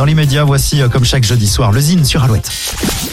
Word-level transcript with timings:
Dans 0.00 0.06
l'immédiat, 0.06 0.44
voici 0.44 0.80
euh, 0.80 0.88
comme 0.88 1.04
chaque 1.04 1.24
jeudi 1.24 1.46
soir 1.46 1.72
le 1.72 1.80
Zine 1.82 2.06
sur 2.06 2.24
Alouette. 2.24 2.50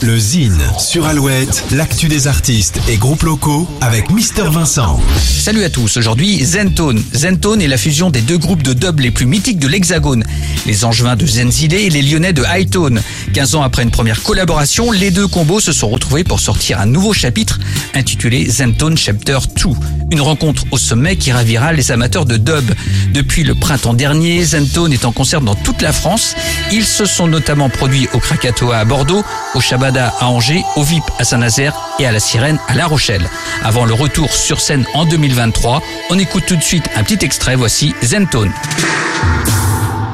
Le 0.00 0.18
Zine 0.18 0.60
sur 0.80 1.06
Alouette, 1.06 1.62
l'actu 1.70 2.08
des 2.08 2.26
artistes 2.26 2.80
et 2.88 2.96
groupes 2.96 3.22
locaux 3.22 3.68
avec 3.80 4.10
Mister 4.10 4.42
Vincent. 4.50 4.98
Salut 5.16 5.62
à 5.62 5.70
tous, 5.70 5.96
aujourd'hui 5.96 6.44
Zentone. 6.44 7.00
Zentone 7.14 7.62
est 7.62 7.68
la 7.68 7.76
fusion 7.76 8.10
des 8.10 8.20
deux 8.20 8.36
groupes 8.36 8.64
de 8.64 8.72
dub 8.72 8.98
les 8.98 9.12
plus 9.12 9.26
mythiques 9.26 9.60
de 9.60 9.68
l'Hexagone, 9.68 10.24
les 10.66 10.84
Angevins 10.84 11.14
de 11.14 11.24
Zenzile 11.24 11.74
et 11.74 11.88
les 11.88 12.02
Lyonnais 12.02 12.32
de 12.32 12.42
Hightone. 12.42 13.00
15 13.32 13.54
ans 13.54 13.62
après 13.62 13.84
une 13.84 13.92
première 13.92 14.20
collaboration, 14.24 14.90
les 14.90 15.12
deux 15.12 15.28
combos 15.28 15.60
se 15.60 15.72
sont 15.72 15.88
retrouvés 15.88 16.24
pour 16.24 16.40
sortir 16.40 16.80
un 16.80 16.86
nouveau 16.86 17.12
chapitre 17.12 17.60
intitulé 17.94 18.50
Zentone 18.50 18.98
Chapter 18.98 19.38
2. 19.56 19.70
Une 20.10 20.20
rencontre 20.20 20.64
au 20.72 20.78
sommet 20.78 21.14
qui 21.16 21.30
ravira 21.30 21.72
les 21.72 21.92
amateurs 21.92 22.26
de 22.26 22.36
dub. 22.36 22.72
Depuis 23.14 23.44
le 23.44 23.54
printemps 23.54 23.94
dernier, 23.94 24.44
Zentone 24.44 24.92
est 24.92 25.04
en 25.04 25.12
concert 25.12 25.40
dans 25.40 25.54
toute 25.54 25.80
la 25.80 25.92
France. 25.92 26.34
Ils 26.74 26.86
se 26.86 27.04
sont 27.04 27.26
notamment 27.26 27.68
produits 27.68 28.08
au 28.14 28.18
Krakatoa 28.18 28.78
à 28.78 28.84
Bordeaux, 28.86 29.22
au 29.54 29.60
Shabada 29.60 30.14
à 30.18 30.28
Angers, 30.28 30.64
au 30.76 30.82
VIP 30.82 31.04
à 31.18 31.24
Saint-Nazaire 31.24 31.74
et 31.98 32.06
à 32.06 32.12
la 32.12 32.18
Sirène 32.18 32.58
à 32.66 32.74
La 32.74 32.86
Rochelle. 32.86 33.28
Avant 33.62 33.84
le 33.84 33.92
retour 33.92 34.32
sur 34.32 34.58
scène 34.58 34.86
en 34.94 35.04
2023, 35.04 35.82
on 36.08 36.18
écoute 36.18 36.44
tout 36.46 36.56
de 36.56 36.62
suite 36.62 36.88
un 36.96 37.04
petit 37.04 37.22
extrait, 37.26 37.56
voici 37.56 37.94
Zentone. 38.02 38.50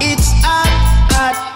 It's 0.00 0.28
hot, 0.42 0.68
hot, 1.12 1.50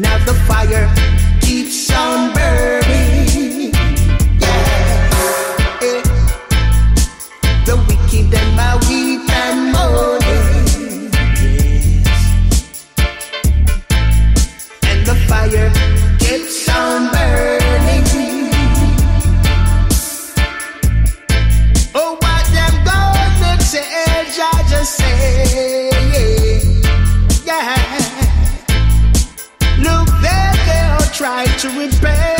Now 0.00 0.16
the 0.24 0.32
fire 0.48 0.88
keeps 1.42 1.90
on 1.90 2.32
burning. 2.32 3.70
Yeah. 4.40 6.00
The 7.66 7.76
wicked 7.86 8.32
and 8.32 8.56
my 8.56 8.80
mourning. 9.74 11.10
Yes. 11.42 12.20
And 14.84 15.00
the 15.06 15.16
fire 15.28 15.89
to 31.72 31.80
it 31.80 32.02
bad. 32.02 32.39